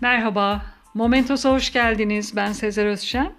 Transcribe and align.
Merhaba, 0.00 0.62
Momentos'a 0.94 1.52
hoş 1.52 1.72
geldiniz. 1.72 2.36
Ben 2.36 2.52
Sezer 2.52 2.86
Özşen. 2.86 3.32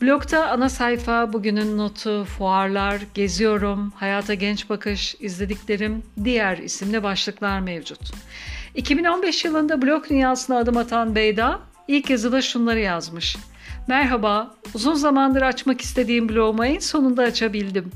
Blogda 0.01 0.49
ana 0.49 0.69
sayfa, 0.69 1.33
bugünün 1.33 1.77
notu, 1.77 2.25
fuarlar, 2.25 3.01
geziyorum, 3.13 3.93
hayata 3.95 4.33
genç 4.33 4.69
bakış, 4.69 5.15
izlediklerim, 5.19 6.03
diğer 6.23 6.57
isimli 6.57 7.03
başlıklar 7.03 7.59
mevcut. 7.59 7.99
2015 8.75 9.45
yılında 9.45 9.81
blog 9.81 10.09
dünyasına 10.09 10.57
adım 10.57 10.77
atan 10.77 11.15
Beyda 11.15 11.59
ilk 11.89 12.09
yazıda 12.09 12.41
şunları 12.41 12.79
yazmış. 12.79 13.37
Merhaba, 13.87 14.55
uzun 14.73 14.93
zamandır 14.93 15.41
açmak 15.41 15.81
istediğim 15.81 16.29
blogumu 16.29 16.65
en 16.65 16.79
sonunda 16.79 17.23
açabildim. 17.23 17.91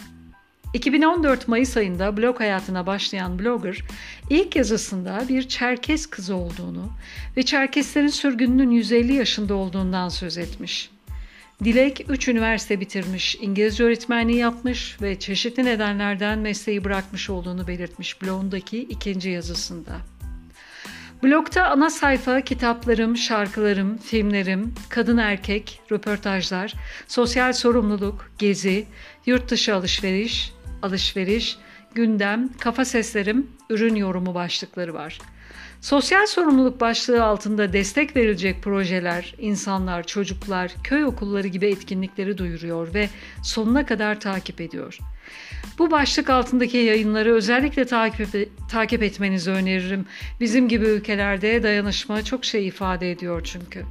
2014 0.73 1.47
Mayıs 1.47 1.77
ayında 1.77 2.17
blog 2.17 2.39
hayatına 2.39 2.85
başlayan 2.85 3.39
blogger 3.39 3.83
ilk 4.29 4.55
yazısında 4.55 5.23
bir 5.29 5.47
Çerkes 5.47 6.05
kızı 6.05 6.35
olduğunu 6.35 6.91
ve 7.37 7.43
Çerkeslerin 7.43 8.07
sürgününün 8.07 8.71
150 8.71 9.13
yaşında 9.13 9.55
olduğundan 9.55 10.09
söz 10.09 10.37
etmiş. 10.37 10.89
Dilek 11.63 12.05
3 12.09 12.27
üniversite 12.27 12.79
bitirmiş, 12.79 13.37
İngilizce 13.41 13.83
öğretmenliği 13.83 14.37
yapmış 14.37 14.97
ve 15.01 15.19
çeşitli 15.19 15.65
nedenlerden 15.65 16.39
mesleği 16.39 16.83
bırakmış 16.83 17.29
olduğunu 17.29 17.67
belirtmiş 17.67 18.21
blogundaki 18.21 18.79
ikinci 18.81 19.29
yazısında. 19.29 19.91
Blogda 21.23 21.67
ana 21.67 21.89
sayfa 21.89 22.41
kitaplarım, 22.41 23.17
şarkılarım, 23.17 23.97
filmlerim, 23.97 24.73
kadın 24.89 25.17
erkek, 25.17 25.81
röportajlar, 25.91 26.73
sosyal 27.07 27.53
sorumluluk, 27.53 28.31
gezi, 28.37 28.85
yurt 29.25 29.49
dışı 29.49 29.75
alışveriş, 29.75 30.53
alışveriş, 30.81 31.57
gündem, 31.95 32.49
kafa 32.59 32.85
seslerim, 32.85 33.47
ürün 33.69 33.95
yorumu 33.95 34.33
başlıkları 34.35 34.93
var. 34.93 35.19
Sosyal 35.81 36.25
sorumluluk 36.25 36.81
başlığı 36.81 37.23
altında 37.23 37.73
destek 37.73 38.15
verilecek 38.15 38.63
projeler, 38.63 39.35
insanlar, 39.37 40.03
çocuklar, 40.03 40.71
köy 40.83 41.05
okulları 41.05 41.47
gibi 41.47 41.67
etkinlikleri 41.67 42.37
duyuruyor 42.37 42.93
ve 42.93 43.09
sonuna 43.43 43.85
kadar 43.85 44.19
takip 44.19 44.61
ediyor. 44.61 44.97
Bu 45.77 45.91
başlık 45.91 46.29
altındaki 46.29 46.77
yayınları 46.77 47.33
özellikle 47.33 47.85
takip, 47.85 48.49
takip 48.71 49.03
etmenizi 49.03 49.51
öneririm. 49.51 50.05
Bizim 50.39 50.67
gibi 50.67 50.85
ülkelerde 50.85 51.63
dayanışma 51.63 52.23
çok 52.23 52.45
şey 52.45 52.67
ifade 52.67 53.11
ediyor 53.11 53.41
çünkü. 53.43 53.85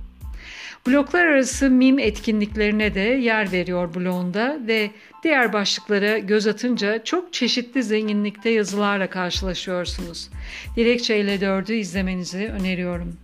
Bloklar 0.87 1.27
arası 1.27 1.71
mim 1.71 1.99
etkinliklerine 1.99 2.94
de 2.94 3.00
yer 3.00 3.53
veriyor 3.53 3.94
blogunda 3.94 4.59
ve 4.66 4.91
diğer 5.22 5.53
başlıklara 5.53 6.19
göz 6.19 6.47
atınca 6.47 7.05
çok 7.05 7.33
çeşitli 7.33 7.83
zenginlikte 7.83 8.50
yazılarla 8.50 9.11
karşılaşıyorsunuz. 9.11 10.31
Dilekçe 10.77 11.19
ile 11.21 11.41
dördü 11.41 11.75
izlemenizi 11.75 12.49
öneriyorum. 12.49 13.16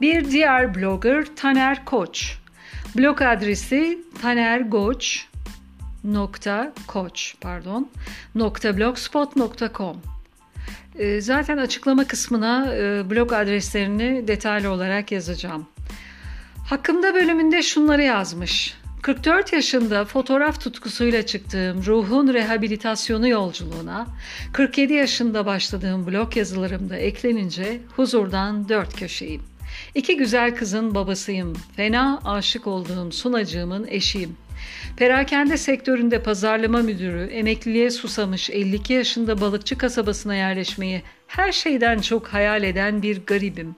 Bir 0.00 0.30
diğer 0.30 0.74
blogger 0.74 1.26
Taner 1.36 1.84
Koç. 1.84 2.38
Blog 2.96 3.22
adresi 3.22 3.98
tanergoç 4.22 5.26
nokta 6.04 6.72
koç 6.86 7.34
pardon 7.40 7.90
blogspot.com 8.34 9.96
ee, 10.98 11.20
Zaten 11.20 11.58
açıklama 11.58 12.06
kısmına 12.06 12.74
e, 12.74 13.10
blog 13.10 13.32
adreslerini 13.32 14.28
detaylı 14.28 14.70
olarak 14.70 15.12
yazacağım. 15.12 15.66
Hakkımda 16.66 17.14
bölümünde 17.14 17.62
şunları 17.62 18.02
yazmış. 18.02 18.74
44 19.02 19.52
yaşında 19.52 20.04
fotoğraf 20.04 20.60
tutkusuyla 20.60 21.26
çıktığım 21.26 21.84
ruhun 21.86 22.34
rehabilitasyonu 22.34 23.28
yolculuğuna 23.28 24.06
47 24.52 24.92
yaşında 24.92 25.46
başladığım 25.46 26.06
blog 26.06 26.36
yazılarımda 26.36 26.96
eklenince 26.96 27.80
huzurdan 27.96 28.68
dört 28.68 28.96
köşeyim. 28.96 29.42
İki 29.94 30.16
güzel 30.16 30.54
kızın 30.54 30.94
babasıyım. 30.94 31.52
Fena 31.76 32.20
aşık 32.24 32.66
olduğum 32.66 33.12
sunacığımın 33.12 33.86
eşiyim. 33.86 34.36
Perakende 34.96 35.56
sektöründe 35.56 36.22
pazarlama 36.22 36.78
müdürü, 36.78 37.24
emekliliğe 37.24 37.90
susamış 37.90 38.50
52 38.50 38.92
yaşında 38.92 39.40
balıkçı 39.40 39.78
kasabasına 39.78 40.34
yerleşmeyi 40.34 41.02
her 41.26 41.52
şeyden 41.52 41.98
çok 41.98 42.28
hayal 42.28 42.62
eden 42.62 43.02
bir 43.02 43.26
garibim. 43.26 43.76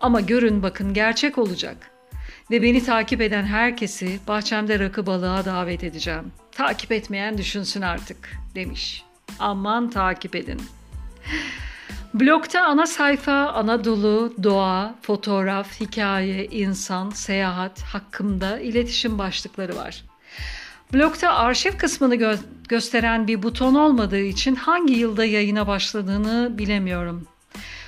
Ama 0.00 0.20
görün 0.20 0.62
bakın 0.62 0.94
gerçek 0.94 1.38
olacak. 1.38 1.97
Ve 2.50 2.62
beni 2.62 2.84
takip 2.84 3.20
eden 3.20 3.44
herkesi 3.44 4.20
bahçemde 4.28 4.78
rakı 4.78 5.06
balığa 5.06 5.44
davet 5.44 5.84
edeceğim. 5.84 6.32
Takip 6.52 6.92
etmeyen 6.92 7.38
düşünsün 7.38 7.82
artık 7.82 8.30
demiş. 8.54 9.04
Aman 9.38 9.90
takip 9.90 10.36
edin. 10.36 10.62
Blogda 12.14 12.64
ana 12.64 12.86
sayfa 12.86 13.32
Anadolu, 13.32 14.34
doğa, 14.42 14.94
fotoğraf, 15.02 15.80
hikaye, 15.80 16.46
insan, 16.46 17.10
seyahat 17.10 17.82
hakkında 17.82 18.60
iletişim 18.60 19.18
başlıkları 19.18 19.76
var. 19.76 20.04
Blogda 20.94 21.34
arşiv 21.34 21.72
kısmını 21.72 22.14
gö- 22.16 22.38
gösteren 22.68 23.26
bir 23.26 23.42
buton 23.42 23.74
olmadığı 23.74 24.20
için 24.20 24.54
hangi 24.54 24.94
yılda 24.94 25.24
yayına 25.24 25.66
başladığını 25.66 26.58
bilemiyorum. 26.58 27.26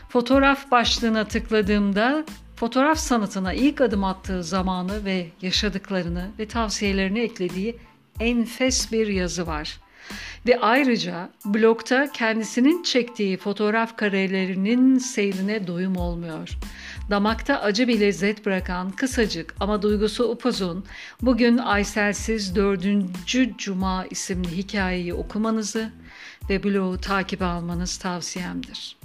Fotoğraf 0.08 0.70
başlığına 0.70 1.24
tıkladığımda 1.24 2.24
fotoğraf 2.60 2.98
sanatına 2.98 3.52
ilk 3.52 3.80
adım 3.80 4.04
attığı 4.04 4.44
zamanı 4.44 5.04
ve 5.04 5.26
yaşadıklarını 5.42 6.30
ve 6.38 6.48
tavsiyelerini 6.48 7.20
eklediği 7.20 7.76
enfes 8.20 8.92
bir 8.92 9.06
yazı 9.06 9.46
var. 9.46 9.80
Ve 10.46 10.60
ayrıca 10.60 11.30
blogda 11.44 12.12
kendisinin 12.12 12.82
çektiği 12.82 13.36
fotoğraf 13.36 13.96
karelerinin 13.96 14.98
seyrine 14.98 15.66
doyum 15.66 15.96
olmuyor. 15.96 16.58
Damakta 17.10 17.60
acı 17.60 17.88
bir 17.88 18.00
lezzet 18.00 18.46
bırakan 18.46 18.90
kısacık 18.90 19.54
ama 19.60 19.82
duygusu 19.82 20.24
upuzun 20.24 20.84
bugün 21.22 21.58
Ayselsiz 21.58 22.56
4. 22.56 23.58
Cuma 23.58 24.06
isimli 24.06 24.56
hikayeyi 24.56 25.14
okumanızı 25.14 25.92
ve 26.50 26.64
blogu 26.64 27.00
takip 27.00 27.42
almanız 27.42 27.96
tavsiyemdir. 27.96 28.99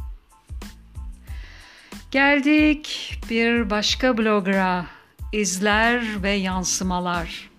Geldik 2.12 3.18
bir 3.30 3.69
başka 3.69 4.18
blogger'a 4.18 4.86
izler 5.31 6.24
ve 6.24 6.31
yansımalar. 6.31 7.50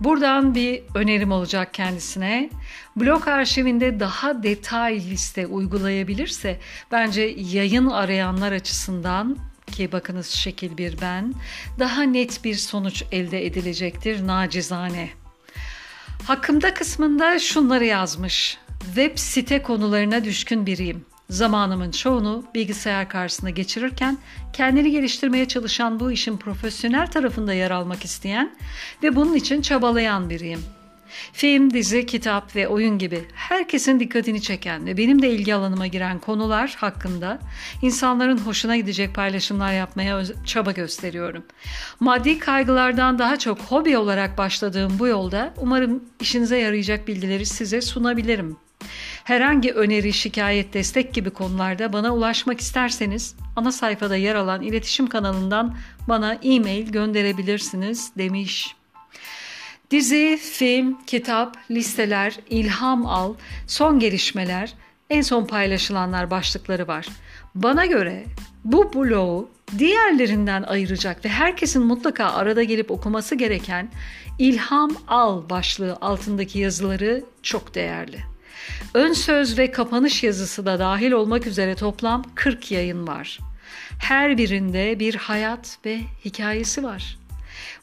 Buradan 0.00 0.54
bir 0.54 0.82
önerim 0.94 1.32
olacak 1.32 1.74
kendisine. 1.74 2.50
Blog 2.96 3.28
arşivinde 3.28 4.00
daha 4.00 4.42
detay 4.42 5.10
liste 5.10 5.46
uygulayabilirse 5.46 6.60
bence 6.92 7.34
yayın 7.38 7.86
arayanlar 7.86 8.52
açısından 8.52 9.36
ki 9.72 9.92
bakınız 9.92 10.26
şekil 10.26 10.78
bir 10.78 11.00
ben 11.00 11.34
daha 11.78 12.02
net 12.02 12.44
bir 12.44 12.54
sonuç 12.54 13.04
elde 13.12 13.46
edilecektir 13.46 14.26
nacizane. 14.26 15.20
Hakkımda 16.26 16.74
kısmında 16.74 17.38
şunları 17.38 17.84
yazmış. 17.84 18.58
Web 18.84 19.18
site 19.18 19.62
konularına 19.62 20.24
düşkün 20.24 20.66
biriyim. 20.66 21.04
Zamanımın 21.30 21.90
çoğunu 21.90 22.44
bilgisayar 22.54 23.08
karşısında 23.08 23.50
geçirirken 23.50 24.18
kendini 24.52 24.90
geliştirmeye 24.90 25.48
çalışan 25.48 26.00
bu 26.00 26.12
işin 26.12 26.36
profesyonel 26.36 27.06
tarafında 27.06 27.54
yer 27.54 27.70
almak 27.70 28.04
isteyen 28.04 28.56
ve 29.02 29.16
bunun 29.16 29.34
için 29.34 29.62
çabalayan 29.62 30.30
biriyim. 30.30 30.60
Film, 31.32 31.72
dizi, 31.72 32.06
kitap 32.06 32.56
ve 32.56 32.68
oyun 32.68 32.98
gibi 32.98 33.24
herkesin 33.34 34.00
dikkatini 34.00 34.42
çeken 34.42 34.86
ve 34.86 34.96
benim 34.96 35.22
de 35.22 35.30
ilgi 35.30 35.54
alanıma 35.54 35.86
giren 35.86 36.18
konular 36.18 36.76
hakkında 36.78 37.38
insanların 37.82 38.38
hoşuna 38.38 38.76
gidecek 38.76 39.14
paylaşımlar 39.14 39.72
yapmaya 39.72 40.22
çaba 40.46 40.72
gösteriyorum. 40.72 41.44
Maddi 42.00 42.38
kaygılardan 42.38 43.18
daha 43.18 43.38
çok 43.38 43.60
hobi 43.60 43.98
olarak 43.98 44.38
başladığım 44.38 44.98
bu 44.98 45.06
yolda 45.06 45.54
umarım 45.56 46.04
işinize 46.20 46.58
yarayacak 46.58 47.08
bilgileri 47.08 47.46
size 47.46 47.80
sunabilirim. 47.80 48.56
Herhangi 49.24 49.72
öneri, 49.72 50.12
şikayet, 50.12 50.74
destek 50.74 51.14
gibi 51.14 51.30
konularda 51.30 51.92
bana 51.92 52.14
ulaşmak 52.14 52.60
isterseniz 52.60 53.36
ana 53.56 53.72
sayfada 53.72 54.16
yer 54.16 54.34
alan 54.34 54.62
iletişim 54.62 55.06
kanalından 55.06 55.76
bana 56.08 56.38
e-mail 56.42 56.92
gönderebilirsiniz 56.92 58.12
demiş. 58.18 58.79
Dizi, 59.90 60.38
film, 60.42 60.98
kitap, 61.06 61.56
listeler, 61.70 62.38
ilham 62.50 63.06
al, 63.06 63.34
son 63.66 63.98
gelişmeler, 63.98 64.74
en 65.10 65.22
son 65.22 65.44
paylaşılanlar 65.44 66.30
başlıkları 66.30 66.88
var. 66.88 67.06
Bana 67.54 67.86
göre 67.86 68.24
bu 68.64 68.94
bloğu 68.94 69.50
diğerlerinden 69.78 70.62
ayıracak 70.62 71.24
ve 71.24 71.28
herkesin 71.28 71.82
mutlaka 71.82 72.24
arada 72.24 72.62
gelip 72.62 72.90
okuması 72.90 73.34
gereken 73.34 73.88
İlham 74.38 74.90
Al 75.08 75.50
başlığı 75.50 75.98
altındaki 76.00 76.58
yazıları 76.58 77.24
çok 77.42 77.74
değerli. 77.74 78.18
Ön 78.94 79.12
söz 79.12 79.58
ve 79.58 79.70
kapanış 79.70 80.22
yazısı 80.22 80.66
da 80.66 80.78
dahil 80.78 81.12
olmak 81.12 81.46
üzere 81.46 81.74
toplam 81.74 82.24
40 82.34 82.70
yayın 82.70 83.06
var. 83.06 83.38
Her 83.98 84.38
birinde 84.38 85.00
bir 85.00 85.14
hayat 85.14 85.78
ve 85.84 86.00
hikayesi 86.24 86.84
var. 86.84 87.18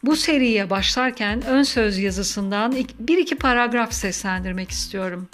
Bu 0.04 0.16
seriye 0.16 0.70
başlarken 0.70 1.46
ön 1.46 1.64
söz 1.64 1.98
yazısından 1.98 2.76
bir 3.00 3.18
iki 3.18 3.36
paragraf 3.36 3.94
seslendirmek 3.94 4.72
istiyorum. 4.72 5.30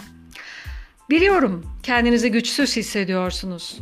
Biliyorum 1.09 1.65
kendinizi 1.83 2.31
güçsüz 2.31 2.75
hissediyorsunuz. 2.75 3.79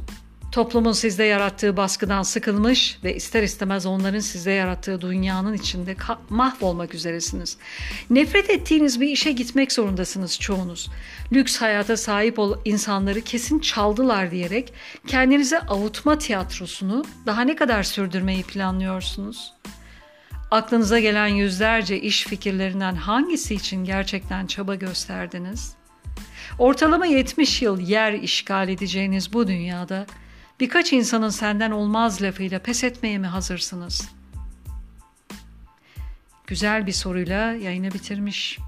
Toplumun 0.52 0.92
sizde 0.92 1.24
yarattığı 1.24 1.78
baskıdan 1.78 2.24
sıkılmış 2.24 3.00
ve 3.04 3.16
ister 3.16 3.44
istemez 3.44 3.86
onların 3.86 4.20
sizde 4.20 4.52
yarattığı 4.52 5.02
dünyanın 5.02 5.54
içinde 5.54 5.96
mahvolmak 6.30 6.96
üzeresiniz. 6.96 7.58
Nefret 8.10 8.50
ettiğiniz 8.50 9.02
bir 9.02 9.08
işe 9.08 9.32
gitmek 9.32 9.72
zorundasınız 9.72 10.40
çoğunuz. 10.40 10.90
Lüks 11.34 11.58
hayata 11.58 11.98
sahip 11.98 12.40
ol 12.40 12.58
insanları 12.66 13.22
kesin 13.22 13.60
çaldılar 13.60 14.32
diyerek 14.32 14.74
kendinize 15.08 15.60
avutma 15.60 16.18
tiyatrosunu 16.18 17.06
daha 17.26 17.42
ne 17.42 17.56
kadar 17.56 17.84
sürdürmeyi 17.84 18.44
planlıyorsunuz? 18.44 19.54
Aklınıza 20.52 21.00
gelen 21.00 21.28
yüzlerce 21.28 22.02
iş 22.02 22.26
fikirlerinden 22.26 22.96
hangisi 22.96 23.56
için 23.56 23.86
gerçekten 23.86 24.48
çaba 24.48 24.76
gösterdiniz? 24.76 25.76
Ortalama 26.60 27.06
70 27.06 27.62
yıl 27.62 27.80
yer 27.80 28.14
işgal 28.14 28.70
edeceğiniz 28.70 29.34
bu 29.34 29.48
dünyada 29.48 30.06
birkaç 30.60 30.94
insanın 30.94 31.30
senden 31.30 31.72
olmaz 31.72 32.22
lafıyla 32.22 32.60
pes 32.60 32.84
etmeye 32.84 33.18
mi 33.18 33.28
hazırsınız? 33.28 34.10
Güzel 36.48 36.88
bir 36.88 36.92
soruyla 36.92 37.54
yayını 37.54 37.92
bitirmiş. 37.94 38.60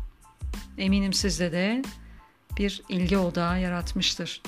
Eminim 0.77 1.13
sizde 1.13 1.51
de 1.51 1.81
bir 2.57 2.81
ilgi 2.89 3.17
odağı 3.17 3.61
yaratmıştır. 3.61 4.41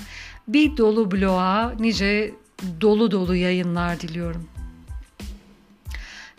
Bir 0.48 0.76
dolu 0.76 1.10
bloğa 1.10 1.74
nice 1.78 2.34
dolu 2.80 3.10
dolu 3.10 3.34
yayınlar 3.34 4.00
diliyorum. 4.00 4.55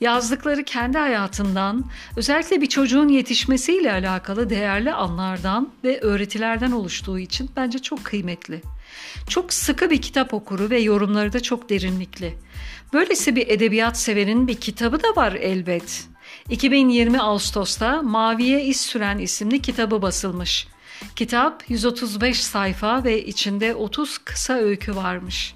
Yazdıkları 0.00 0.64
kendi 0.64 0.98
hayatından, 0.98 1.84
özellikle 2.16 2.60
bir 2.60 2.66
çocuğun 2.66 3.08
yetişmesiyle 3.08 3.92
alakalı 3.92 4.50
değerli 4.50 4.92
anlardan 4.92 5.72
ve 5.84 6.00
öğretilerden 6.00 6.72
oluştuğu 6.72 7.18
için 7.18 7.50
bence 7.56 7.78
çok 7.78 8.04
kıymetli. 8.04 8.62
Çok 9.28 9.52
sıkı 9.52 9.90
bir 9.90 10.02
kitap 10.02 10.34
okuru 10.34 10.70
ve 10.70 10.80
yorumları 10.80 11.32
da 11.32 11.40
çok 11.40 11.70
derinlikli. 11.70 12.38
Böylesi 12.92 13.36
bir 13.36 13.48
edebiyat 13.48 13.98
severin 13.98 14.48
bir 14.48 14.54
kitabı 14.54 15.02
da 15.02 15.16
var 15.16 15.32
elbet. 15.32 16.04
2020 16.50 17.20
Ağustos'ta 17.20 18.02
Maviye 18.02 18.64
İz 18.64 18.80
Süren 18.80 19.18
isimli 19.18 19.62
kitabı 19.62 20.02
basılmış. 20.02 20.66
Kitap 21.16 21.64
135 21.68 22.42
sayfa 22.42 23.04
ve 23.04 23.24
içinde 23.24 23.74
30 23.74 24.18
kısa 24.18 24.54
öykü 24.54 24.96
varmış. 24.96 25.54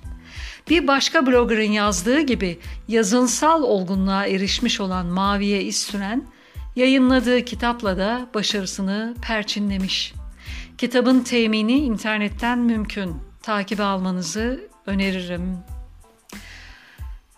Bir 0.70 0.86
başka 0.86 1.26
bloggerın 1.26 1.72
yazdığı 1.72 2.20
gibi 2.20 2.58
yazınsal 2.88 3.62
olgunluğa 3.62 4.26
erişmiş 4.26 4.80
olan 4.80 5.06
Mavi'ye 5.06 5.72
süren, 5.72 6.26
yayınladığı 6.76 7.44
kitapla 7.44 7.98
da 7.98 8.26
başarısını 8.34 9.14
perçinlemiş. 9.22 10.14
Kitabın 10.78 11.20
temini 11.20 11.72
internetten 11.72 12.58
mümkün. 12.58 13.16
Takibi 13.42 13.82
almanızı 13.82 14.68
öneririm. 14.86 15.58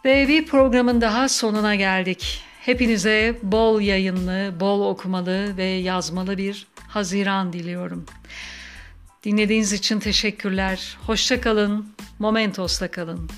Ve 0.05 0.29
bir 0.29 0.47
programın 0.47 1.01
daha 1.01 1.29
sonuna 1.29 1.75
geldik. 1.75 2.45
Hepinize 2.61 3.39
bol 3.43 3.81
yayınlı, 3.81 4.61
bol 4.61 4.81
okumalı 4.81 5.57
ve 5.57 5.65
yazmalı 5.65 6.39
bir 6.39 6.67
Haziran 6.89 7.53
diliyorum. 7.53 8.07
Dinlediğiniz 9.25 9.73
için 9.73 10.01
teşekkürler. 10.01 10.97
Hoşça 11.07 11.41
kalın. 11.41 11.89
Momentos'ta 12.19 12.91
kalın. 12.91 13.31